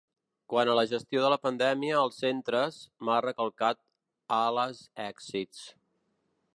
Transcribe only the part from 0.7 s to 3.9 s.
a la gestió de la pandèmia als centres, n’ha recalcat